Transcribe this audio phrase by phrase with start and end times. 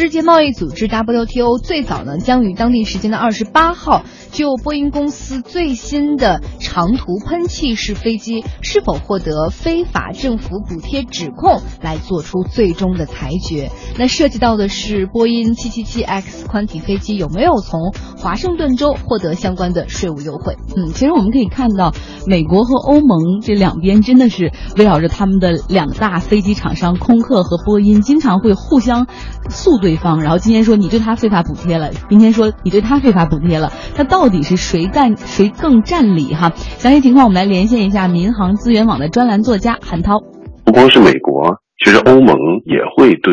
[0.00, 13.70] 世界贸易组织 WTO 最早呢将于当地时间的二十八号就波音公司最新的长途喷气式飞机是否获得非法政府补贴指控来做出最终的裁决。
[13.98, 20.54] 那涉及到的是波音 777X 宽体飞机有没有从华盛顿州获得相关的税务优惠？
[20.76, 21.92] 嗯，其实我们可以看到，
[22.26, 29.06] 美国和欧盟这两边真的是围绕着他们的两大飞机厂商空客和波音，经常会互相
[29.48, 30.20] 诉对方。
[30.20, 36.34] 然后今天说你对他非法补贴了，明天说你对他非法补贴了，那到底是谁干谁更占理？
[36.34, 40.20] 哈，详细情况我们来连线一下民航资源网的专栏作家韩涛。
[40.64, 43.32] 不光是美国，其实欧盟也会对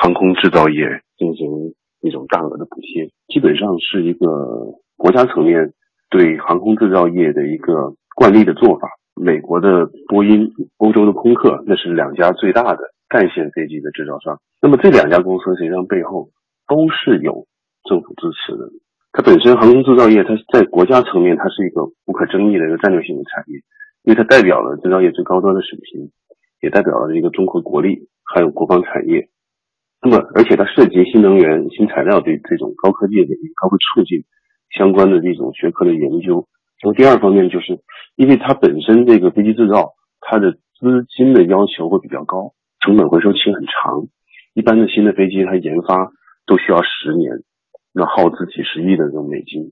[0.00, 0.80] 航空制造业
[1.18, 5.72] 进行一种大额的补贴，基本上是一个国家层面
[6.10, 8.88] 对航空制造业的一个惯例的做法。
[9.14, 14.40] 美国的波音、欧洲的空客，那是两家最大的干线飞机的制造商。
[14.60, 16.30] 那么这两家公司实际上背后
[16.66, 17.46] 都是有
[17.84, 18.70] 政府支持的。
[19.12, 23.60] 它本身航空制造业，它在国家层面，它是一个不可争议的一个战略性的产业，
[24.02, 26.10] 因为它代表了制造业最高端的水平，
[26.62, 29.28] 也代表了一个综合国力，还有国防产业。
[30.02, 34.24] 那么，而且它涉及新能源、新材料对这种高科技领域，它会促进
[34.76, 36.48] 相关的这种学科的研究。
[36.82, 37.78] 那么第二方面，就是
[38.16, 44.08] 因为它本身这个飞机制造，它的资金的要求会比较高，成本回收期很长。
[44.54, 46.10] 一般的新的飞机，它研发
[46.46, 47.30] 都需要十年。
[47.94, 49.70] 要耗资几十亿的这种美金，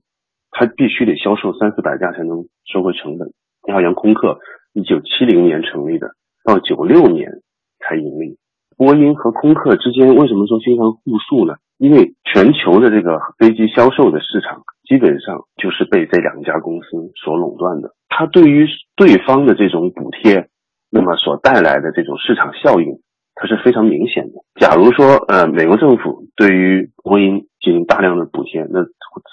[0.51, 3.33] 它必须得销售三四百架才能收回成本。
[3.65, 4.37] 你好像空客，
[4.73, 6.11] 一九七零年成立的，
[6.45, 7.41] 到九六年
[7.79, 8.37] 才盈利。
[8.81, 11.53] 波音和空客之间为什么说经常互诉呢？
[11.77, 16.89] 因为全球的这个飞机销售的市场基本上就是被这两家公司
[17.23, 17.93] 所垄断的。
[18.09, 18.65] 它对于
[18.95, 20.49] 对方的这种补贴，
[20.89, 22.97] 那么所带来的这种市场效应。
[23.35, 24.41] 它是非常明显的。
[24.59, 28.81] 假如说，呃，美国政府对于波音进行大量的补贴，那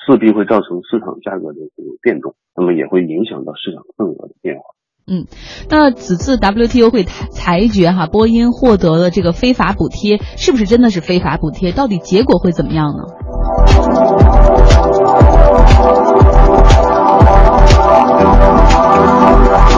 [0.05, 4.63] 势必会造成市场价格的这种变动，那么也会影响到市场份额的变化。
[5.11, 5.27] 嗯，
[5.71, 11.73] 那此次 WTO 会裁裁决哈，波音获得了这个非法补贴，是不是真的是非法补贴？
[11.73, 13.05] 到底结果会怎么样呢？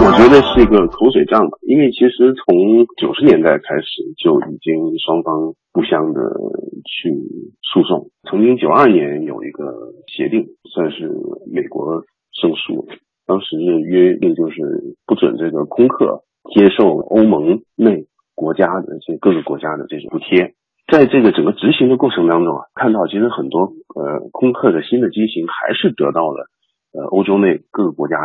[0.02, 6.20] 我觉得是一个口水仗吧，因为其实从九十年代开始就已经双方互相的
[6.84, 7.08] 去
[7.62, 8.10] 诉讼。
[8.28, 11.08] 曾经九二年有一个协定，算是
[11.50, 12.02] 美国
[12.32, 12.88] 胜诉，
[13.30, 20.54] 当时约定就是不准这个空客接受欧盟内国家的这各个国家的这种补贴。
[20.90, 26.48] 在这个整个执行的过程当中啊，看到其实很多呃空客的新的机型还是得到了
[26.92, 28.16] 呃欧洲内各个国家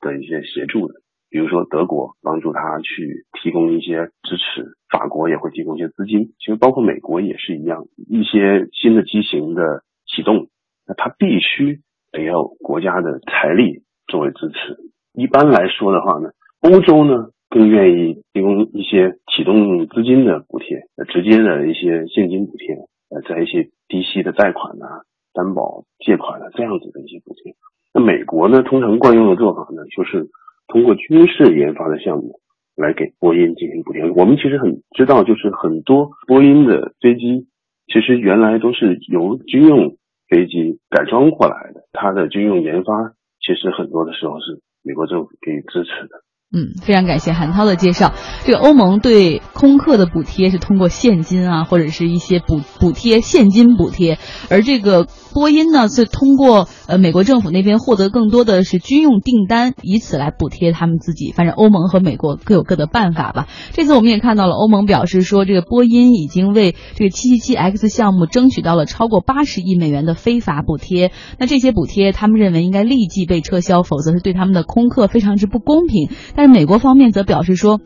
[0.00, 0.94] 的一些协助的。
[1.30, 6.32] 比如说，德国帮助他去提供一些支持，法国也会提供一些资金。
[6.40, 10.48] 其实包括美国也是一样，一些新的机型的启动，
[10.84, 11.78] 那它必须
[12.10, 14.76] 得要国家的财力作为支持。
[15.14, 16.30] 一般来说的话呢，
[16.62, 22.74] 欧洲呢更愿意提供一些启动资金的补贴，直接的一些现金补贴，
[23.10, 27.54] 呃，在一些低息的贷款啊、担保借款啊这样子的一些补贴。
[27.94, 30.28] 那美国呢，通常惯用的做法呢，就是。
[30.70, 32.40] 通过军事研发的项目
[32.76, 34.04] 来给波音进行补贴。
[34.10, 37.46] 我们其实很知道，就是很多波音的飞机，
[37.86, 39.96] 其实原来都是由军用
[40.28, 41.84] 飞机改装过来的。
[41.94, 43.14] 它的军用研发，
[43.48, 46.27] 其实很多的时候是美国政府给予支持的。
[46.50, 48.14] 嗯，非常感谢韩涛的介绍。
[48.46, 61.32] 这个欧盟对空客的补贴是通过现金啊，或者是一些补补贴现金补贴，而这个波音呢是通过呃美国政府那边获得更多的是军用订单，以此来补贴他们自己。
[61.32, 63.46] 反正欧盟和美国各有各的办法吧。
[63.72, 71.12] 这次我们也看到了，欧盟表示说，这个波音已经为这个 777X 项目争取到了超过八十亿美元的非法补贴。
[71.38, 76.08] 那这些补贴，他们认为应该立即被撤销，否则是对他们的空客非常之不公平。
[76.38, 77.80] 但是美国方面则表示说，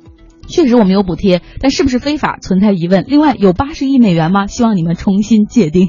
[0.46, 3.06] 确实我们有补贴，但是不是非法存在疑问。
[3.08, 4.46] 另外，有八十亿美元吗？
[4.46, 5.88] 希望你们重新界定。